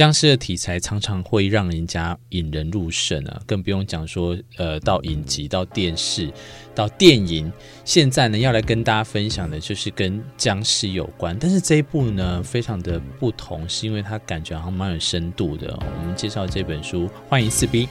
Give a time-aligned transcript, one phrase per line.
[0.00, 6.32] 僵尸的题材常常会让人家引人入胜啊，更不用讲说，呃，到影集、到电视、
[6.74, 7.52] 到电影，
[7.84, 15.78] 现在呢要来跟大家分享的就是跟僵尸有关，但是这一部呢非常的不同，是因为它感觉好像蛮有深度的。
[15.78, 17.86] 我们介绍这本书，欢迎四 B，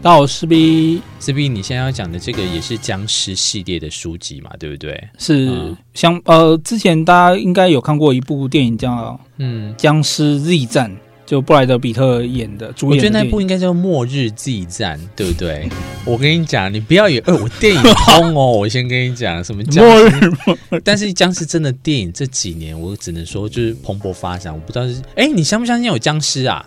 [0.00, 5.10] 大家好，四 B，四 B，你现在要讲的这个也是僵尸系列的书籍嘛，对不对？
[5.18, 10.90] 是，嗯、像呃，之前大家应该有看过一部电影叫嗯《僵尸 Z 战》。
[11.30, 15.68] 就布莱德比特演的，主演的，我觉得那部应该叫《末日 Z 战》，对不对？
[16.04, 18.50] 我跟你讲，你不要以为，呃，我电影通哦。
[18.50, 20.20] 我先跟你讲，什么僵尸？
[20.28, 24.52] 末日但是僵尸真的电影这几年，我只能说就是蓬勃发展。
[24.52, 26.66] 我不知道是，哎，你相不相信有僵尸啊？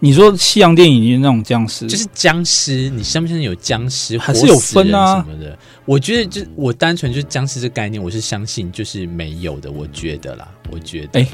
[0.00, 4.16] 你说西洋电影里面那种僵尸，就是僵尸，你相不相信有僵尸？
[4.16, 5.58] 还是有分啊什么的？
[5.84, 9.70] 我觉得就我单纯就是僵尸这概念，我是相信就是没有的。
[9.70, 11.28] 我觉得啦，我觉得，哎。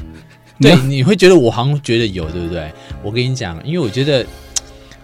[0.60, 2.70] 对，你会觉得我好像觉得有，对不对？
[3.02, 4.24] 我跟你讲，因为我觉得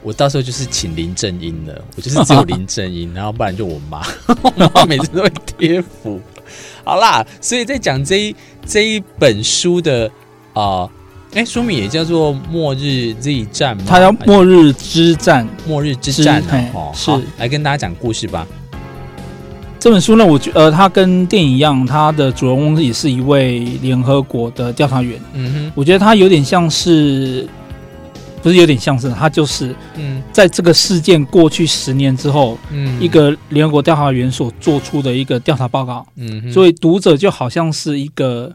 [0.02, 4.06] 我到时候就是请林正英的，我就是只有林正英，然后不然就我妈，
[4.42, 6.20] 我妈每次都会贴符。
[6.84, 10.10] 好啦，所以在讲这一这一本书的
[10.52, 10.88] 啊，
[11.32, 13.86] 哎、呃，书名也叫做《末日 Z 战》吗？
[13.88, 16.42] 它叫《末日之战》，末日之战
[16.74, 18.46] 哦，是来跟大家讲故事吧。
[19.86, 25.16] 这本书呢，我觉呃，它跟电影一样，它的主人公也是一位联合国的调查员。
[25.32, 27.46] 嗯哼，我觉得他有点像是，
[28.42, 36.04] 不是有点像是，他就是嗯，在这个事件过去十年之后，嗯，一个联合国调查员所做出的一个调查报告。
[36.16, 38.52] 嗯哼，所以读者就好像是一个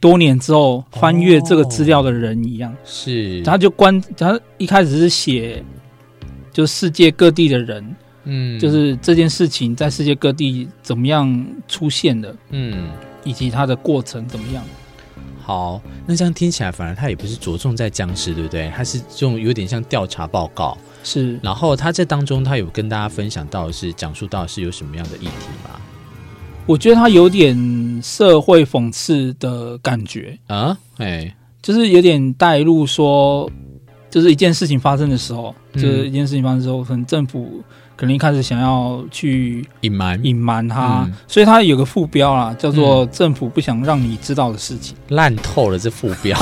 [0.00, 2.72] 多年之后翻阅这个资料的人一样。
[2.72, 5.62] 哦、是，他就关，他一开始是写，
[6.50, 7.84] 就世界各地的人。
[8.24, 12.88] 嗯，就是这件事情在世界各地怎么样出现的，嗯，
[13.24, 14.62] 以及它的过程怎么样。
[15.42, 18.70] 好，那这样听起来，反而它也不是着重在僵尸，对不对？
[18.76, 21.40] 它是这种有点像调查报告，是。
[21.42, 25.80] 然后它这当中，它有跟大家分享到的是讲述到的是有什么样的议题吗？
[26.66, 33.50] 我觉得它有点社会讽刺的感觉啊，哎，就是有点带入说，
[34.10, 37.62] 就是一件事情发生的时候，嗯、就是一件事情发生之后，可能政府。
[37.96, 46.34] 可能一开始想要去隐瞒隐瞒它，嗯、所以它有个副标啦，叫做“政府不想让你知道的事情”，烂、嗯、透了这副标。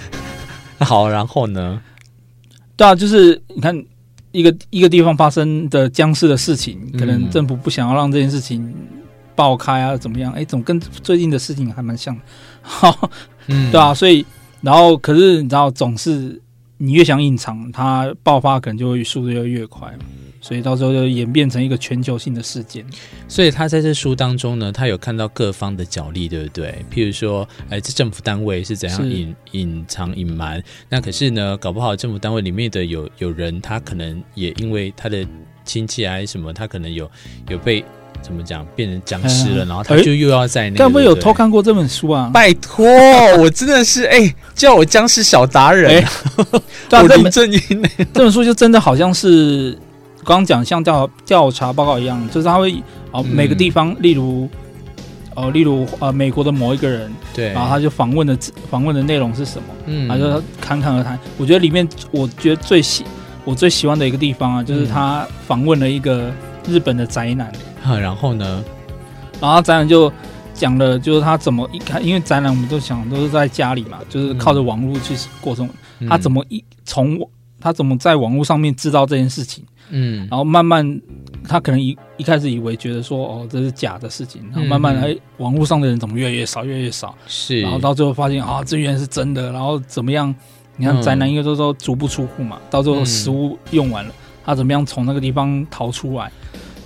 [0.80, 1.78] 好，然后呢？
[2.78, 3.78] 对啊，就是你看
[4.32, 8.74] 一个一个地方发生的僵尸的事情，可能政府不想要让这件事情
[9.34, 10.32] 爆开啊，怎么样？
[10.32, 12.22] 哎，总跟最近的事情还蛮像的。
[12.62, 13.10] 好，
[13.48, 14.24] 嗯，对啊，所以
[14.62, 16.40] 然后可是你知道，总是
[16.78, 19.92] 你越想隐藏，它爆发可能就会速度就越快。
[20.38, 22.86] 所以到时候就演变成一个全球性的事件。
[23.26, 26.84] 所以他在这书当中呢，他有看到各方的角力，对不对？
[26.88, 30.62] 譬如说，哎，这政府单位是怎样隐隐藏隐瞒？
[30.88, 35.26] 那可是呢，搞不好政府单位里面的有有人，他可能也因为他的
[35.64, 37.10] 亲戚啊什么，他可能有
[37.48, 37.84] 有被
[38.22, 40.84] 怎么讲变成僵尸了，嗯、然后他就又要在那个。
[40.84, 42.30] 该不会有偷看过这本书啊？
[42.32, 42.86] 拜托，
[43.38, 46.04] 我真的是哎，叫我僵尸小达人。
[46.88, 47.60] 对啊，这本正音
[48.12, 49.76] 这本书就真的好像是。
[50.24, 52.82] 刚刚讲像调调查报告一样，就是他会
[53.12, 54.48] 哦每个地方，嗯、例如
[55.36, 58.36] 哦例如呃美国的某一个人，对，然后他就访问的
[58.68, 59.68] 访问的内容是什么？
[59.86, 61.16] 嗯，他就侃侃而谈。
[61.38, 63.04] 我觉得里面我觉得最喜
[63.44, 66.28] 我最喜欢的一个地方啊，就是他访问了一个
[66.68, 67.52] 日本的宅男。
[67.88, 68.64] 嗯、然后呢，
[69.40, 70.12] 然后宅男就
[70.54, 77.18] 讲了，就是他怎么一开，因为宅男我们都想都是在家里嘛，就是靠着网络去过生活，嗯、他怎么一从
[77.60, 79.64] 他怎么在网络上面知道这件事情？
[79.90, 81.00] 嗯，然后慢慢，
[81.46, 90.34] 他可能一一开始以为觉得说，哦，这是假的事情，然后慢慢来，网络上的人怎么越来越少，越来越少，是，然后到最后发现啊，这原来是真的，然后怎么样？
[90.76, 94.12] 你看宅男，因为都说足不出户嘛，到最后食物用完了，
[94.44, 96.30] 他怎么样从那个地方逃出来？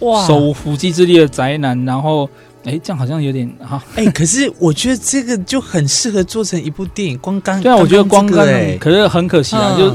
[0.01, 2.29] 哇，手无缚鸡之力的宅男，然后，
[2.65, 8.47] 哎，这样好像有点哈，哎，可是我觉得这个就很适合做成一部电影，光刚 对啊，我觉得光刚，
[8.79, 9.95] 可是很可惜啊，就。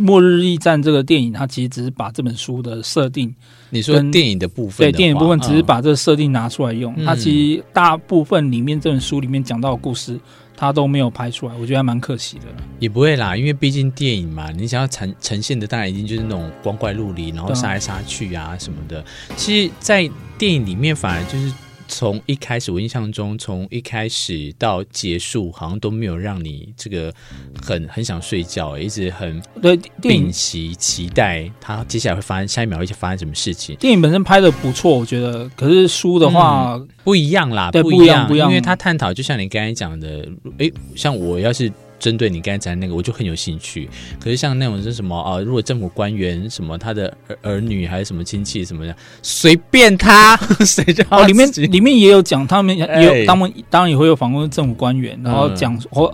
[0.00, 3.34] 末日驿站这个电影，它其实只是把这本书的设定，
[3.70, 6.94] 你说电影的部分的，对电影部分只是把这个设定拿出来用。
[6.96, 10.16] 嗯、它其实大部分里面这本书里面讲到的故事，
[10.58, 12.46] 他都没有拍出来，我觉得还蛮可惜的。
[12.80, 19.04] 也不会啦，因为毕竟电影嘛，你想要呈呈现的当然一定就是那种光怪陆离，然后杀来杀去啊什么的。
[19.36, 21.52] 其实，在电影里面反而就是。
[21.88, 27.12] 从一开始，我印象中，从一开始到结束，好像都没有让你这个
[27.60, 33.74] 很很想睡觉，一直很对屏息期待他接下来会发生下一秒会发生什么事情。
[33.76, 41.72] 电影本身拍的不错，我觉得，可是书的话、嗯、不一样啦，对，不一样，不一样，因为他探讨，就像你刚才讲的，诶，像我要是。
[41.98, 43.88] 针对你刚才讲的那个，我就很有兴趣。
[44.20, 45.40] 可是像那种是什么啊？
[45.40, 51.24] 如果政府官员什么他的儿儿女还是什么亲戚什么的，随便他， 谁知道？
[51.24, 52.84] 里面里面也有讲，他们也
[53.20, 56.12] 有，他们当然也会有访问政府官员，然后讲或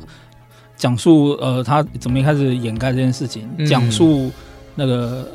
[0.76, 4.30] 讲述呃，他怎么一开始掩盖这件事情，讲述
[4.74, 5.28] 那个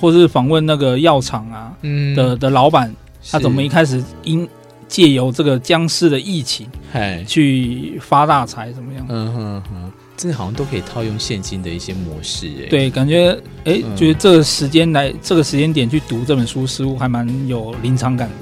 [0.00, 1.72] 或是访问那个药厂啊
[2.16, 2.94] 的的老板，
[3.30, 4.48] 他怎么一开始因。
[4.88, 9.06] 借由这个僵尸的疫情，哎，去发大财怎么样？
[9.08, 13.32] 嗯哼哼，这好像都可以套用现今的一些模式，哎，对，感觉
[13.64, 18.34] 哎，嗯、觉得这个时间来这个时间点去读这本书，似乎还蛮有临场感的。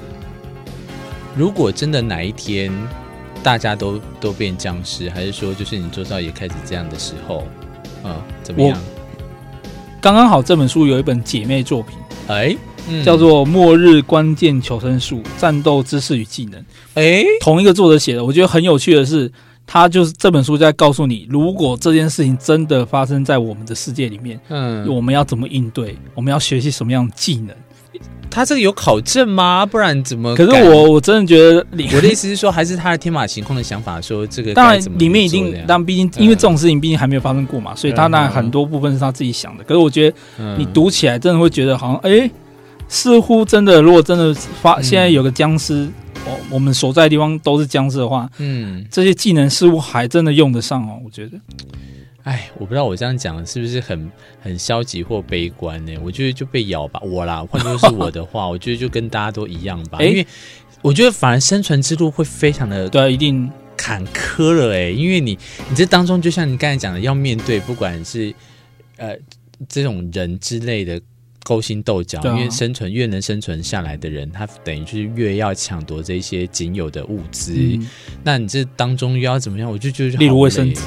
[1.35, 2.71] 如果真的哪一天
[3.41, 7.47] 大家都都变僵尸，还是说就是你周遭也开始这样的时候，
[8.03, 8.77] 嗯，怎么样？
[9.99, 11.97] 刚刚好这本书有一本姐妹作品，
[12.27, 12.55] 哎。
[12.87, 16.59] 嗯、叫做《末日关键求生术：战斗知识与技能》。
[16.95, 18.23] 哎，同一个作者写的。
[18.23, 19.31] 我觉得很有趣的是，
[19.65, 25.97] 他就是这本书在告诉你，如果这件事情真的发生在我们的世界里面，嗯，我们要怎么应对？
[26.13, 27.55] 我们要学习什么样的技能？
[28.29, 29.63] 他这个有考证吗？
[29.63, 30.35] 不然怎么？
[30.35, 31.65] 可是我我真的觉得，
[31.95, 39.63] 我的意思是说，还是他的天马行空的想法，说这个当然里面一定，但毕竟因为这种事情毕竟还没有发生过嘛，所以他那很多部分是他自己想的。
[39.63, 40.17] 可是我觉得
[40.57, 42.29] 你读起来真的会觉得好像哎。
[42.87, 45.89] 似乎真的，如果真的发现在有个僵尸，
[46.25, 50.99] 我、嗯，我们所在的地方都是僵尸的话，嗯，这些技能似乎还真的用得上哦。
[51.03, 51.39] 我觉得，
[52.23, 55.93] 哎，我不知道我这样讲是不是很很消极或悲观呢？
[56.03, 59.97] 我觉得就被咬吧，我啦，换作是我的话， 我觉得就跟大家都一样吧。
[59.97, 60.25] 欸、因为
[60.81, 64.89] 我觉得反而生存之路会非常的对，一定坎坷了哎。
[64.91, 65.37] 因为你
[65.69, 68.33] 你这当中，就像你刚才讲的，要面对不管是
[68.97, 69.15] 呃
[69.67, 71.01] 这种人之类的。
[71.43, 77.53] 勾心斗角，因为生存越能生存下来的人，他等于就是越要抢夺这些仅有的物资。
[77.53, 77.87] 嗯、
[78.23, 79.69] 那你这当中又要怎么样？
[79.69, 80.81] 我就觉得，例如卫生纸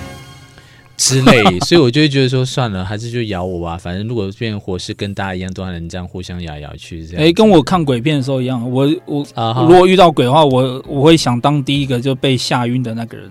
[0.97, 3.76] 之类， 所以我就会觉得说，算了，还是就咬我吧。
[3.76, 7.06] 反正如果变成活尸，跟大家一样，都还能这样互相咬咬去。
[7.06, 8.70] 这样，哎、欸，跟我看鬼片的时候一样。
[8.70, 13.31] 我我、啊、如果遇到鬼的话，我我会想当第一个就被吓晕的那个人，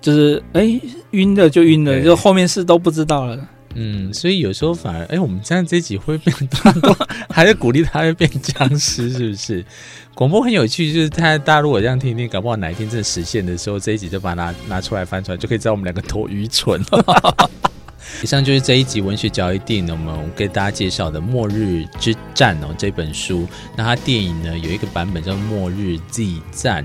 [0.00, 0.80] 就是哎
[1.10, 3.48] 晕了就晕了，对就后面事都不知道了。
[3.80, 6.74] 嗯，所以有时候反而，哎、欸，我们这样这一集会变大，
[7.30, 9.64] 还是鼓励他会变僵尸，是不是？
[10.14, 16.82] 广播很有趣，就是他大家如果这样听听，搞不好哪一天真的实现的时候，这一集就把它拿拿出来翻出来，就可以知道我们两个多愚蠢。
[18.22, 23.46] 以上就是这一集文学交易电影呢，我们给大家介绍的《末日之战》哦这本书。
[23.76, 26.84] 那它电影呢有一个版本叫《末日 Z 战》，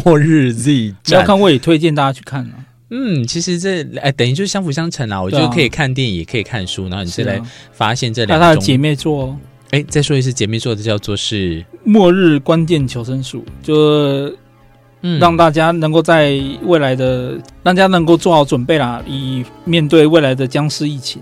[0.04, 2.64] 末日 Z 战，要看我也推荐大家去看啊。
[2.96, 5.20] 嗯，其实这哎，等于就是相辅相成啦。
[5.20, 7.42] 我觉得可以看电影，也可以看书，然后你再来
[7.72, 8.48] 发现这两种。
[8.48, 9.36] 他的姐妹座，
[9.70, 14.32] 哎，再说一次，姐妹座的叫做是《末日关键求生术》，就
[15.18, 21.20] 让大家能够在未来的，大家能够做好准备啦，以面对未来的僵尸疫情。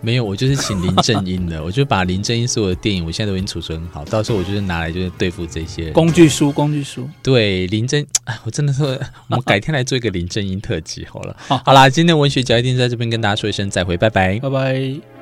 [0.00, 7.08] 没有，我就是请林正英的，我就把林正英所有的电影，我现在都已经储存好，到时候我就是拿来就是对付这些工具书，工具书。
[7.22, 11.34] 对，林正，哎，我真的是，我们改天来做一个林正英特辑好了。
[11.48, 15.15] 好，好啦，今天文学角一定在这边跟大家说一声再会，拜拜，拜拜。